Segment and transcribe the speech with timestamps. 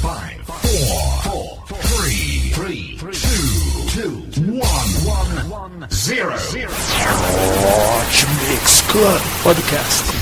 [0.00, 6.36] five, four, four, three, three, two, two, one, one, zero.
[6.36, 10.19] Hot Mix Club Podcast.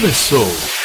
[0.00, 0.77] Começou.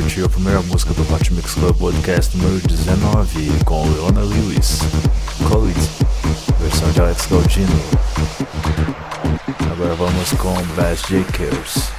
[0.00, 4.78] Curtiu a primeira música do Hot Mix Club Podcast número 19 com Leona Lewis,
[5.48, 5.80] Call It,
[6.60, 7.82] versão de Alex Galdino.
[9.72, 11.90] Agora vamos com Bass Jakers,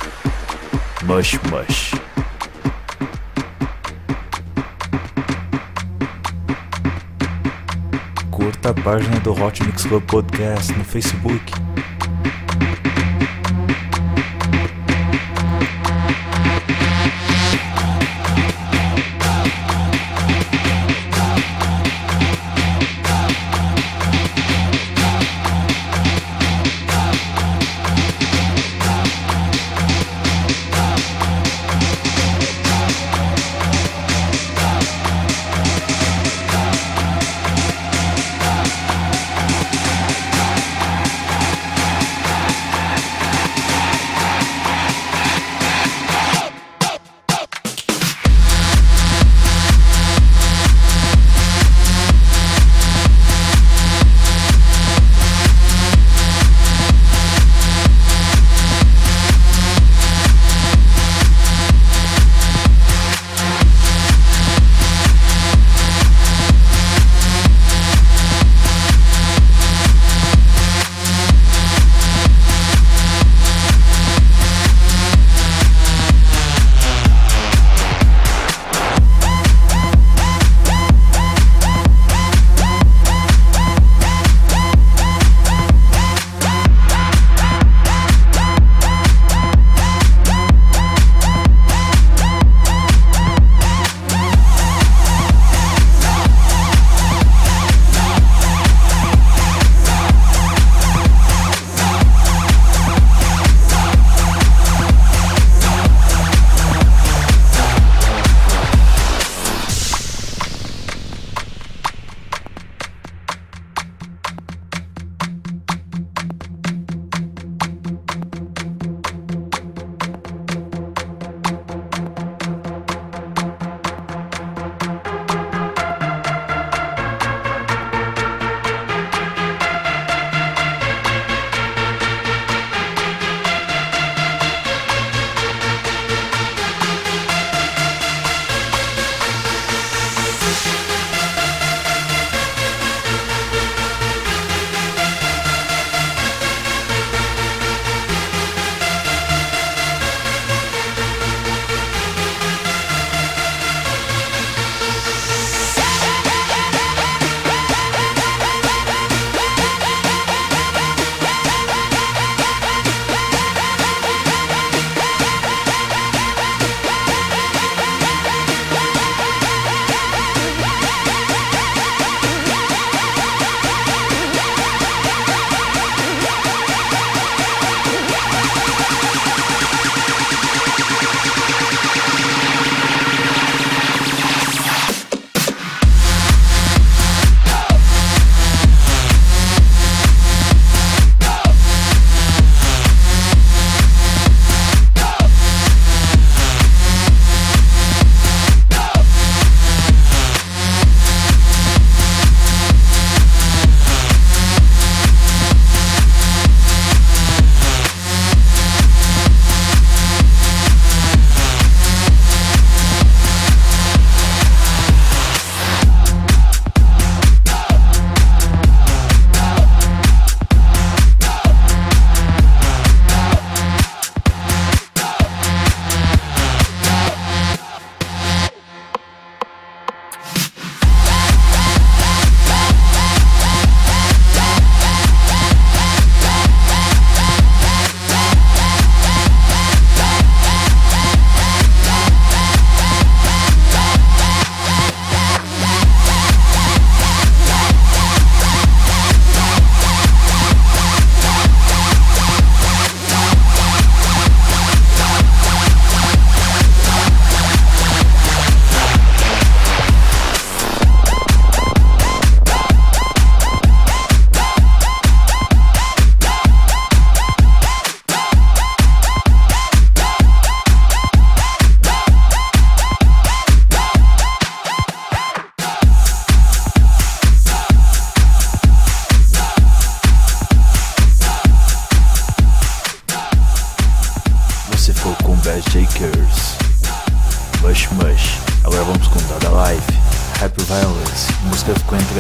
[1.03, 1.95] Mush Mush.
[8.31, 11.69] Curta a página do Hot Mix Club Podcast no Facebook.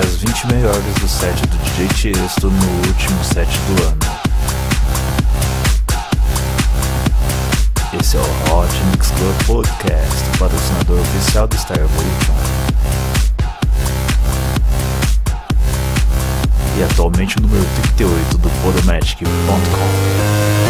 [0.09, 3.99] As 20 melhores do set do DJ Tiesto no último set do ano.
[7.99, 12.33] Esse é o Hot Mix Club Podcast, patrocinador oficial do Star Evolution.
[16.77, 17.65] E atualmente o número
[17.97, 20.68] 38 do Podomatic.com.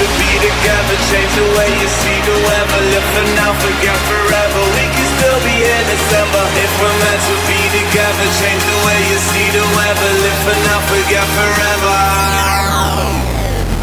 [0.00, 2.80] to be together Change the way you see the weather.
[2.94, 4.62] Live for now, forget forever.
[4.78, 8.26] We can still be in December If we're meant to be together.
[8.40, 10.10] Change the way you see the weather.
[10.24, 11.98] Live for now, forget forever.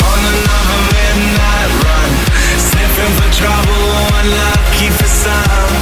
[0.07, 2.09] On another midnight run.
[2.65, 3.85] Sniffing for trouble,
[4.17, 5.73] unlucky for some.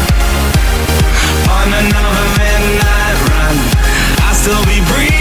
[1.47, 3.55] On another midnight run.
[4.25, 5.14] I'll still be breathing.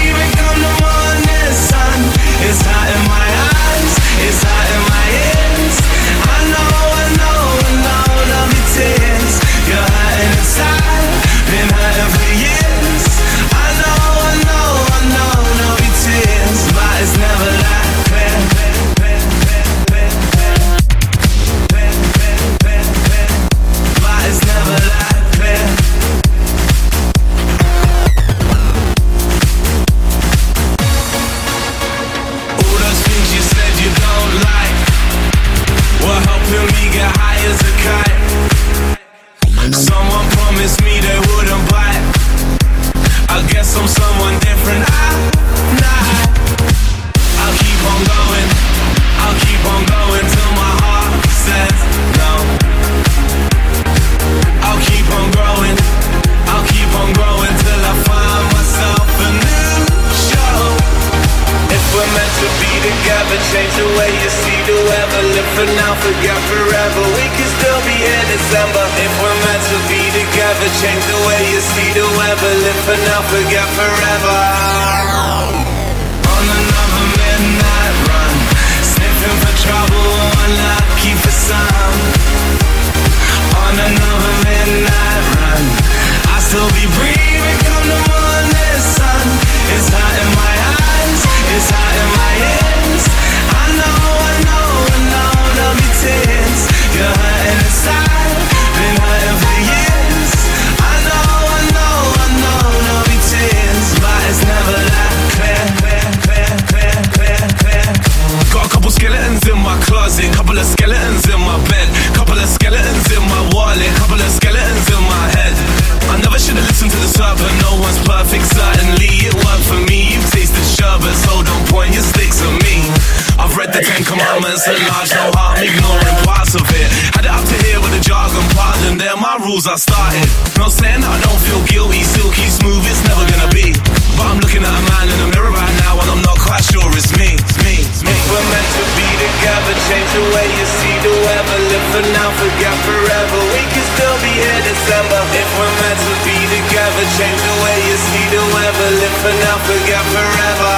[144.84, 145.16] December.
[145.32, 148.90] If we're meant to be together Change the way you see the weather.
[149.00, 150.76] Live for now, forget forever.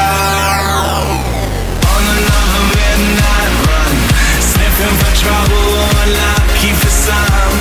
[1.91, 3.95] On another midnight run.
[4.39, 7.55] Sniffing for trouble, one lucky for some.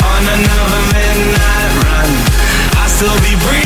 [0.00, 2.08] On another midnight run.
[2.80, 3.65] I still be breathing.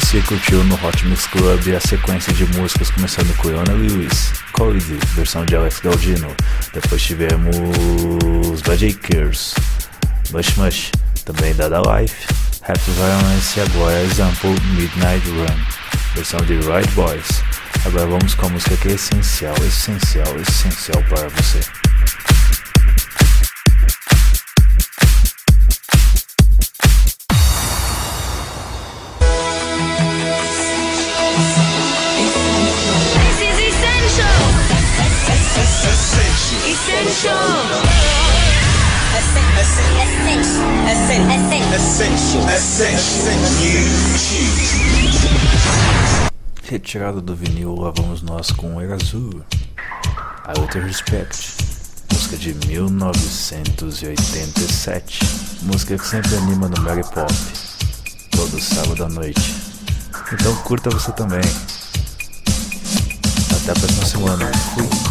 [0.00, 4.98] você curtiu no Hot Mix Club a sequência de músicas começando com Leona Lewis, Corridi,
[5.14, 6.28] versão de Alex Galdino.
[6.74, 9.54] Depois tivemos Bajakers,
[10.32, 10.92] Mush Mush,
[11.24, 12.26] também Dada Life,
[12.62, 15.56] Happy Violence e agora Example Midnight Run,
[16.14, 17.42] versão de Right Boys.
[17.86, 21.60] Agora vamos com a música que é essencial, essencial, essencial para você.
[46.62, 49.42] Retirado do vinil, lá vamos nós com o Azul.
[50.46, 51.56] I Outer Respect.
[52.12, 55.18] Música de 1987.
[55.62, 57.34] Música que sempre anima no Mary Pop.
[58.30, 59.56] Todo sábado à noite.
[60.32, 61.40] Então curta você também.
[63.50, 64.52] Até a próxima semana.
[64.74, 65.05] Fui.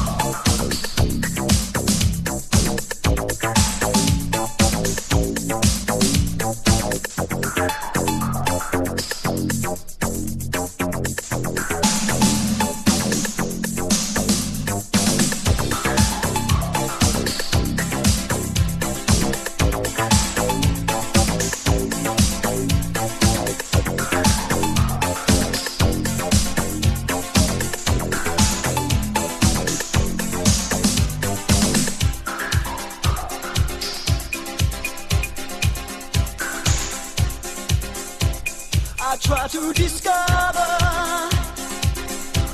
[39.52, 40.72] To discover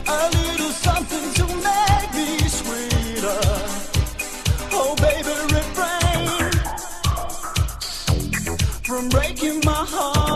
[0.08, 3.42] a little something to make me sweeter.
[4.74, 6.52] Oh, baby, refrain
[8.84, 10.31] from breaking my heart.